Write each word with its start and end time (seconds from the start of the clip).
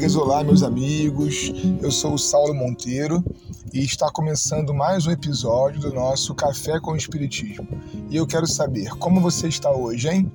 amigas, 0.00 0.16
olá, 0.16 0.42
meus 0.42 0.62
amigos. 0.62 1.52
Eu 1.82 1.90
sou 1.90 2.14
o 2.14 2.18
Saulo 2.18 2.54
Monteiro 2.54 3.22
e 3.70 3.84
está 3.84 4.10
começando 4.10 4.72
mais 4.72 5.06
um 5.06 5.10
episódio 5.10 5.78
do 5.78 5.92
nosso 5.92 6.34
Café 6.34 6.80
com 6.80 6.92
o 6.92 6.96
Espiritismo. 6.96 7.68
E 8.08 8.16
eu 8.16 8.26
quero 8.26 8.46
saber 8.46 8.88
como 8.96 9.20
você 9.20 9.46
está 9.46 9.70
hoje, 9.70 10.08
hein? 10.08 10.32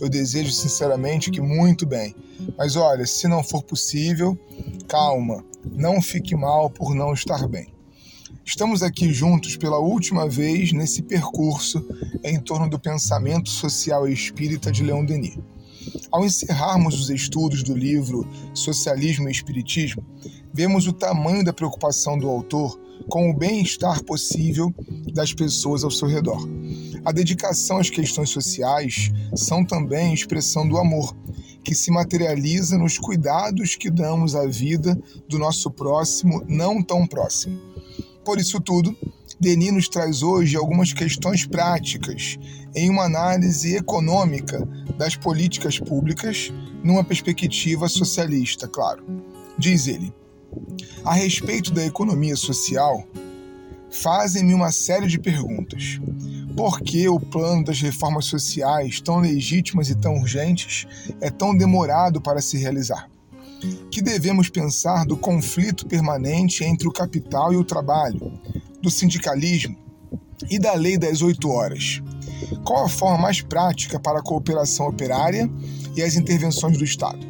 Eu 0.00 0.08
desejo 0.08 0.50
sinceramente 0.50 1.30
que 1.30 1.40
muito 1.40 1.86
bem. 1.86 2.12
Mas 2.58 2.74
olha, 2.74 3.06
se 3.06 3.28
não 3.28 3.44
for 3.44 3.62
possível, 3.62 4.36
calma, 4.88 5.44
não 5.70 6.02
fique 6.02 6.34
mal 6.34 6.68
por 6.68 6.92
não 6.92 7.12
estar 7.12 7.46
bem. 7.46 7.72
Estamos 8.44 8.82
aqui 8.82 9.12
juntos 9.12 9.56
pela 9.56 9.78
última 9.78 10.28
vez 10.28 10.72
nesse 10.72 11.02
percurso 11.02 11.86
em 12.24 12.40
torno 12.40 12.68
do 12.68 12.80
pensamento 12.80 13.48
social 13.48 14.08
e 14.08 14.12
espírita 14.12 14.72
de 14.72 14.82
Leon 14.82 15.04
Denis. 15.04 15.38
Ao 16.10 16.24
encerrarmos 16.24 16.98
os 17.00 17.10
estudos 17.10 17.62
do 17.62 17.76
livro 17.76 18.28
Socialismo 18.54 19.28
e 19.28 19.32
Espiritismo, 19.32 20.04
vemos 20.52 20.86
o 20.86 20.92
tamanho 20.92 21.44
da 21.44 21.52
preocupação 21.52 22.18
do 22.18 22.28
autor 22.28 22.78
com 23.08 23.30
o 23.30 23.36
bem-estar 23.36 24.02
possível 24.04 24.72
das 25.12 25.34
pessoas 25.34 25.84
ao 25.84 25.90
seu 25.90 26.08
redor. 26.08 26.48
A 27.04 27.12
dedicação 27.12 27.78
às 27.78 27.90
questões 27.90 28.30
sociais 28.30 29.12
são 29.34 29.64
também 29.64 30.14
expressão 30.14 30.66
do 30.66 30.78
amor, 30.78 31.14
que 31.62 31.74
se 31.74 31.90
materializa 31.90 32.78
nos 32.78 32.98
cuidados 32.98 33.74
que 33.74 33.90
damos 33.90 34.34
à 34.34 34.46
vida 34.46 34.98
do 35.28 35.38
nosso 35.38 35.70
próximo 35.70 36.42
não 36.48 36.82
tão 36.82 37.06
próximo. 37.06 37.73
Por 38.24 38.38
isso 38.38 38.60
tudo, 38.60 38.96
Denis 39.38 39.72
nos 39.72 39.88
traz 39.88 40.22
hoje 40.22 40.56
algumas 40.56 40.92
questões 40.92 41.46
práticas 41.46 42.38
em 42.74 42.88
uma 42.88 43.04
análise 43.04 43.76
econômica 43.76 44.66
das 44.96 45.14
políticas 45.14 45.78
públicas 45.78 46.52
numa 46.82 47.04
perspectiva 47.04 47.88
socialista, 47.88 48.66
claro. 48.66 49.04
Diz 49.58 49.86
ele: 49.86 50.12
A 51.04 51.12
respeito 51.12 51.72
da 51.72 51.84
economia 51.84 52.36
social, 52.36 53.06
fazem-me 53.90 54.54
uma 54.54 54.72
série 54.72 55.06
de 55.06 55.18
perguntas. 55.18 56.00
Por 56.56 56.80
que 56.80 57.08
o 57.08 57.20
plano 57.20 57.64
das 57.64 57.80
reformas 57.80 58.26
sociais, 58.26 59.00
tão 59.00 59.18
legítimas 59.18 59.90
e 59.90 59.94
tão 59.94 60.14
urgentes, 60.14 60.86
é 61.20 61.30
tão 61.30 61.56
demorado 61.56 62.20
para 62.20 62.40
se 62.40 62.56
realizar? 62.56 63.10
Que 63.90 64.02
devemos 64.02 64.48
pensar 64.48 65.04
do 65.04 65.16
conflito 65.16 65.86
permanente 65.86 66.64
entre 66.64 66.88
o 66.88 66.92
capital 66.92 67.52
e 67.52 67.56
o 67.56 67.64
trabalho, 67.64 68.32
do 68.82 68.90
sindicalismo 68.90 69.76
e 70.50 70.58
da 70.58 70.74
lei 70.74 70.98
das 70.98 71.22
oito 71.22 71.50
horas? 71.50 72.02
Qual 72.64 72.84
a 72.84 72.88
forma 72.88 73.18
mais 73.18 73.40
prática 73.40 73.98
para 73.98 74.18
a 74.18 74.22
cooperação 74.22 74.88
operária 74.88 75.50
e 75.96 76.02
as 76.02 76.16
intervenções 76.16 76.76
do 76.76 76.84
Estado? 76.84 77.26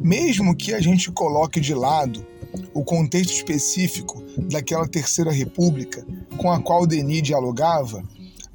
Mesmo 0.00 0.54
que 0.54 0.74
a 0.74 0.80
gente 0.80 1.10
coloque 1.10 1.60
de 1.60 1.74
lado 1.74 2.24
o 2.72 2.84
contexto 2.84 3.32
específico 3.32 4.22
daquela 4.50 4.86
Terceira 4.86 5.32
República 5.32 6.06
com 6.36 6.50
a 6.50 6.60
qual 6.60 6.86
Denis 6.86 7.22
dialogava, 7.22 8.04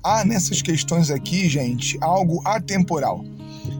há 0.03 0.23
nessas 0.23 0.62
questões 0.62 1.09
aqui, 1.09 1.50
gente, 1.50 1.98
algo 2.02 2.42
atemporal, 2.46 3.23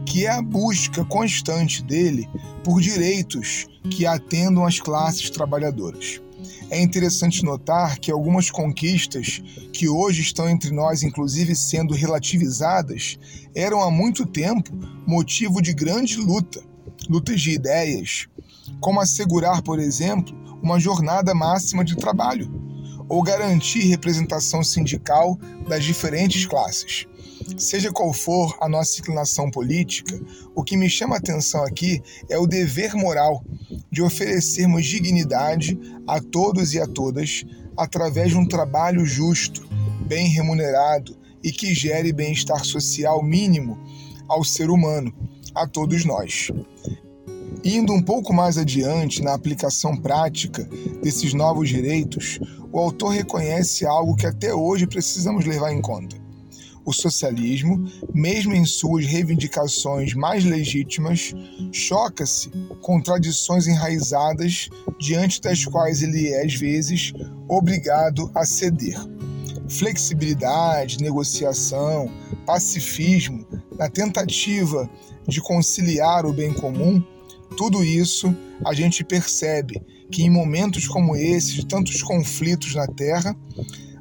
que 0.04 0.26
é 0.26 0.30
a 0.30 0.42
busca 0.42 1.04
constante 1.04 1.82
dele 1.82 2.28
por 2.64 2.80
direitos 2.80 3.66
que 3.90 4.06
atendam 4.06 4.64
às 4.64 4.78
classes 4.78 5.30
trabalhadoras. 5.30 6.20
É 6.70 6.80
interessante 6.80 7.44
notar 7.44 7.98
que 7.98 8.10
algumas 8.10 8.50
conquistas 8.50 9.42
que 9.72 9.88
hoje 9.88 10.22
estão 10.22 10.48
entre 10.48 10.70
nós, 10.70 11.02
inclusive 11.02 11.54
sendo 11.54 11.94
relativizadas, 11.94 13.18
eram 13.54 13.80
há 13.82 13.90
muito 13.90 14.26
tempo 14.26 14.70
motivo 15.06 15.60
de 15.60 15.72
grande 15.72 16.16
luta, 16.16 16.62
lutas 17.08 17.40
de 17.40 17.50
ideias, 17.50 18.26
como 18.80 19.00
assegurar, 19.00 19.62
por 19.62 19.78
exemplo, 19.78 20.34
uma 20.62 20.80
jornada 20.80 21.34
máxima 21.34 21.84
de 21.84 21.96
trabalho 21.96 22.50
ou 23.08 23.22
garantir 23.22 23.84
representação 23.88 24.64
sindical 24.64 25.38
das 25.68 25.84
diferentes 25.84 26.46
classes. 26.46 27.06
Seja 27.56 27.92
qual 27.92 28.12
for 28.12 28.56
a 28.60 28.68
nossa 28.68 29.00
inclinação 29.00 29.50
política, 29.50 30.20
o 30.54 30.62
que 30.62 30.76
me 30.76 30.88
chama 30.88 31.16
a 31.16 31.18
atenção 31.18 31.62
aqui 31.64 32.02
é 32.28 32.38
o 32.38 32.46
dever 32.46 32.94
moral 32.94 33.44
de 33.90 34.02
oferecermos 34.02 34.86
dignidade 34.86 35.78
a 36.06 36.20
todos 36.20 36.74
e 36.74 36.80
a 36.80 36.86
todas 36.86 37.44
através 37.76 38.30
de 38.30 38.36
um 38.36 38.46
trabalho 38.46 39.04
justo, 39.04 39.66
bem 40.06 40.28
remunerado 40.28 41.16
e 41.42 41.50
que 41.50 41.74
gere 41.74 42.12
bem-estar 42.12 42.64
social 42.64 43.22
mínimo 43.22 43.78
ao 44.28 44.44
ser 44.44 44.70
humano, 44.70 45.12
a 45.54 45.66
todos 45.66 46.04
nós. 46.04 46.50
Indo 47.64 47.92
um 47.92 48.02
pouco 48.02 48.32
mais 48.32 48.58
adiante 48.58 49.22
na 49.22 49.34
aplicação 49.34 49.96
prática 49.96 50.64
desses 51.02 51.32
novos 51.32 51.68
direitos, 51.68 52.40
o 52.72 52.78
autor 52.78 53.10
reconhece 53.10 53.86
algo 53.86 54.16
que 54.16 54.26
até 54.26 54.54
hoje 54.54 54.86
precisamos 54.86 55.44
levar 55.44 55.72
em 55.72 55.80
conta 55.80 56.21
o 56.84 56.92
socialismo, 56.92 57.84
mesmo 58.12 58.54
em 58.54 58.64
suas 58.64 59.06
reivindicações 59.06 60.14
mais 60.14 60.44
legítimas, 60.44 61.32
choca-se 61.70 62.50
com 62.80 63.00
tradições 63.00 63.66
enraizadas 63.66 64.68
diante 64.98 65.40
das 65.40 65.64
quais 65.64 66.02
ele 66.02 66.28
é, 66.28 66.44
às 66.44 66.54
vezes, 66.54 67.12
obrigado 67.48 68.30
a 68.34 68.44
ceder. 68.44 68.98
Flexibilidade, 69.68 71.02
negociação, 71.02 72.10
pacifismo, 72.44 73.46
na 73.78 73.88
tentativa 73.88 74.88
de 75.26 75.40
conciliar 75.40 76.26
o 76.26 76.32
bem 76.32 76.52
comum, 76.52 77.02
tudo 77.56 77.84
isso 77.84 78.34
a 78.64 78.74
gente 78.74 79.04
percebe 79.04 79.80
que 80.10 80.22
em 80.22 80.30
momentos 80.30 80.86
como 80.86 81.16
esses, 81.16 81.52
de 81.52 81.66
tantos 81.66 82.02
conflitos 82.02 82.74
na 82.74 82.86
Terra, 82.86 83.36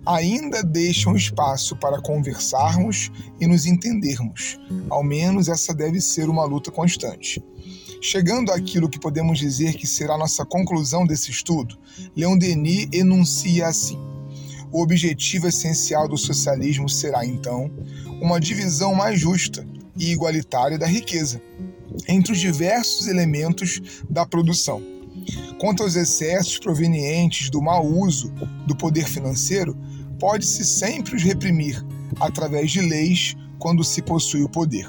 ainda 0.06 0.64
deixam 0.64 1.16
espaço 1.16 1.76
para 1.76 2.02
conversarmos 2.02 3.12
e 3.40 3.48
nos 3.48 3.66
entendermos. 3.66 4.60
Ao 4.90 5.04
menos 5.04 5.48
essa 5.48 5.74
deve 5.74 6.02
ser 6.02 6.30
uma 6.30 6.44
luta 6.44 6.72
constante. 6.72 7.44
Chegando 8.02 8.52
àquilo 8.52 8.90
que 8.90 9.00
podemos 9.00 9.38
dizer 9.38 9.76
que 9.76 9.86
será 9.86 10.18
nossa 10.18 10.44
conclusão 10.44 11.06
desse 11.06 11.30
estudo, 11.30 11.78
Leon 12.16 12.36
Denis 12.36 12.88
enuncia 12.92 13.68
assim: 13.68 14.00
O 14.72 14.82
objetivo 14.82 15.48
essencial 15.48 16.08
do 16.08 16.18
socialismo 16.18 16.90
será, 16.90 17.24
então, 17.24 17.70
uma 18.20 18.40
divisão 18.40 18.96
mais 18.96 19.20
justa 19.20 19.66
e 19.96 20.12
igualitária 20.12 20.80
da 20.80 20.88
riqueza 20.88 21.40
entre 22.08 22.34
os 22.34 22.40
diversos 22.40 23.08
elementos 23.08 24.04
da 24.10 24.26
produção. 24.26 24.82
Quanto 25.60 25.84
aos 25.84 25.96
excessos 25.96 26.58
provenientes 26.58 27.50
do 27.50 27.62
mau 27.62 27.86
uso 27.86 28.34
do 28.66 28.76
poder 28.76 29.08
financeiro, 29.08 29.78
pode-se 30.22 30.64
sempre 30.64 31.16
os 31.16 31.24
reprimir 31.24 31.84
através 32.20 32.70
de 32.70 32.80
leis 32.80 33.36
quando 33.58 33.84
se 33.84 34.04
possui 34.04 34.44
o 34.44 34.50
poder. 34.50 34.88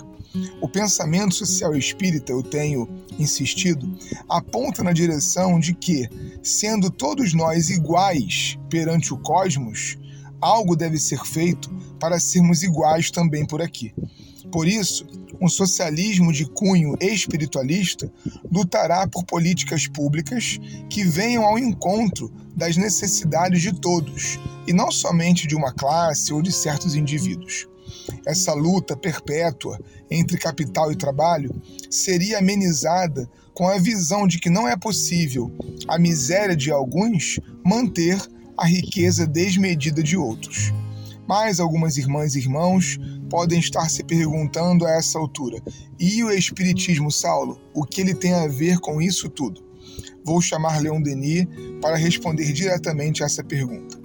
O 0.61 0.69
pensamento 0.69 1.35
social 1.35 1.75
espírita, 1.75 2.33
eu 2.33 2.43
tenho 2.43 2.87
insistido, 3.19 3.91
aponta 4.29 4.83
na 4.83 4.93
direção 4.93 5.59
de 5.59 5.73
que, 5.73 6.07
sendo 6.43 6.91
todos 6.91 7.33
nós 7.33 7.71
iguais 7.71 8.59
perante 8.69 9.15
o 9.15 9.19
cosmos, 9.19 9.97
algo 10.39 10.77
deve 10.77 10.99
ser 10.99 11.25
feito 11.25 11.71
para 11.99 12.21
sermos 12.21 12.63
iguais 12.63 13.11
também 13.11 13.47
por 13.47 13.63
aqui. 13.63 13.95
Por 14.51 14.69
isso, 14.69 15.07
um 15.43 15.49
socialismo 15.49 16.33
de 16.33 16.47
cunho 16.47 16.95
espiritualista 17.01 18.11
lutará 18.49 19.09
por 19.09 19.25
políticas 19.25 19.89
públicas 19.89 20.61
que 20.89 21.03
venham 21.03 21.45
ao 21.45 21.59
encontro 21.59 22.33
das 22.55 22.77
necessidades 22.77 23.61
de 23.61 23.73
todos, 23.73 24.39
e 24.69 24.73
não 24.73 24.93
somente 24.93 25.49
de 25.49 25.57
uma 25.57 25.73
classe 25.73 26.33
ou 26.33 26.41
de 26.41 26.53
certos 26.53 26.95
indivíduos. 26.95 27.67
Essa 28.25 28.55
luta 28.55 28.97
perpétua 28.97 29.81
entre 30.09 30.39
capital 30.39 30.93
e 30.93 30.97
trabalho 30.97 31.51
seria 31.91 32.39
amenizada 32.39 33.29
com 33.53 33.69
a 33.69 33.79
visão 33.79 34.29
de 34.29 34.39
que 34.39 34.49
não 34.49 34.69
é 34.69 34.77
possível 34.77 35.51
a 35.89 35.99
miséria 35.99 36.55
de 36.55 36.71
alguns 36.71 37.41
manter 37.65 38.21
a 38.57 38.65
riqueza 38.65 39.27
desmedida 39.27 40.05
de 40.05 40.17
outros. 40.17 40.73
Mas 41.29 41.61
algumas 41.61 41.97
irmãs 41.97 42.35
e 42.35 42.39
irmãos 42.39 42.99
podem 43.31 43.61
estar 43.61 43.89
se 43.89 44.03
perguntando 44.03 44.87
a 44.87 44.91
essa 44.91 45.19
altura: 45.19 45.63
e 45.99 46.23
o 46.23 46.31
Espiritismo, 46.31 47.11
Saulo? 47.11 47.61
O 47.75 47.85
que 47.85 48.01
ele 48.01 48.15
tem 48.15 48.35
a 48.35 48.47
ver 48.47 48.79
com 48.79 49.01
isso 49.01 49.29
tudo? 49.29 49.63
Vou 50.25 50.41
chamar 50.41 50.81
Leon 50.81 51.01
Denis 51.01 51.47
para 51.81 51.97
responder 51.97 52.53
diretamente 52.53 53.23
a 53.23 53.27
essa 53.27 53.43
pergunta. 53.43 54.01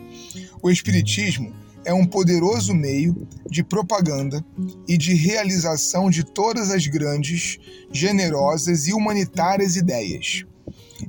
O 0.61 0.69
Espiritismo 0.69 1.53
é 1.85 1.93
um 1.93 2.05
poderoso 2.05 2.73
meio 2.73 3.27
de 3.49 3.63
propaganda 3.63 4.43
e 4.87 4.97
de 4.97 5.13
realização 5.13 6.09
de 6.09 6.23
todas 6.23 6.69
as 6.69 6.85
grandes, 6.85 7.59
generosas 7.91 8.87
e 8.87 8.93
humanitárias 8.93 9.77
ideias. 9.77 10.43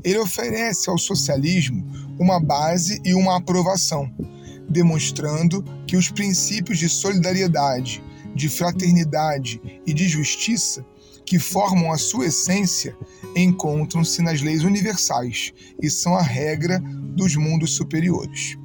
Ele 0.04 0.18
oferece 0.18 0.88
ao 0.88 0.96
socialismo 0.96 1.84
uma 2.18 2.38
base 2.38 3.00
e 3.04 3.14
uma 3.14 3.38
aprovação, 3.38 4.08
demonstrando 4.68 5.64
que 5.86 5.96
os 5.96 6.10
princípios 6.10 6.78
de 6.78 6.88
solidariedade, 6.88 8.02
de 8.34 8.48
fraternidade 8.48 9.60
e 9.86 9.92
de 9.92 10.06
justiça 10.08 10.84
que 11.24 11.38
formam 11.38 11.92
a 11.92 11.98
sua 11.98 12.26
essência, 12.26 12.96
encontram-se 13.36 14.22
nas 14.22 14.40
leis 14.40 14.64
universais 14.64 15.52
e 15.82 15.90
são 15.90 16.14
a 16.14 16.22
regra 16.22 16.80
dos 17.14 17.36
mundos 17.36 17.74
superiores. 17.74 18.56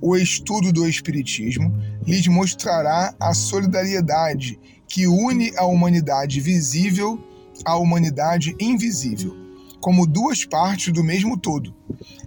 O 0.00 0.16
estudo 0.16 0.72
do 0.72 0.88
Espiritismo 0.88 1.74
lhes 2.06 2.26
mostrará 2.26 3.14
a 3.18 3.34
solidariedade 3.34 4.58
que 4.88 5.06
une 5.06 5.52
a 5.56 5.64
humanidade 5.64 6.40
visível 6.40 7.18
à 7.64 7.76
humanidade 7.76 8.54
invisível, 8.60 9.34
como 9.80 10.06
duas 10.06 10.44
partes 10.44 10.92
do 10.92 11.02
mesmo 11.02 11.36
todo. 11.38 11.74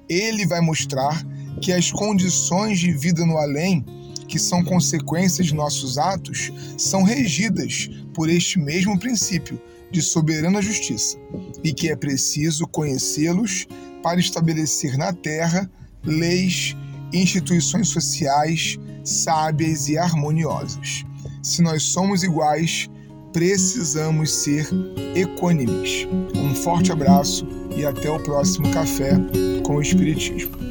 Ele 0.07 0.45
vai 0.45 0.61
mostrar 0.61 1.25
que 1.59 1.71
as 1.71 1.91
condições 1.91 2.79
de 2.79 2.91
vida 2.91 3.25
no 3.25 3.37
além, 3.37 3.85
que 4.27 4.39
são 4.39 4.63
consequências 4.63 5.47
de 5.47 5.55
nossos 5.55 5.97
atos, 5.97 6.51
são 6.77 7.03
regidas 7.03 7.89
por 8.13 8.29
este 8.29 8.59
mesmo 8.59 8.97
princípio 8.99 9.59
de 9.91 10.01
soberana 10.01 10.61
justiça 10.61 11.17
e 11.63 11.73
que 11.73 11.89
é 11.89 11.95
preciso 11.95 12.67
conhecê-los 12.67 13.67
para 14.03 14.19
estabelecer 14.19 14.97
na 14.97 15.11
terra 15.11 15.69
leis 16.03 16.75
e 17.11 17.21
instituições 17.21 17.89
sociais 17.89 18.77
sábias 19.03 19.87
e 19.89 19.97
harmoniosas. 19.97 21.03
Se 21.41 21.61
nós 21.61 21.83
somos 21.83 22.23
iguais, 22.23 22.89
precisamos 23.33 24.31
ser 24.31 24.67
equânimes. 25.15 26.07
Um 26.35 26.53
forte 26.53 26.91
abraço 26.91 27.47
e 27.75 27.85
até 27.85 28.09
o 28.09 28.19
próximo 28.19 28.71
Café 28.71 29.13
com 29.63 29.75
o 29.75 29.81
Espiritismo. 29.81 30.68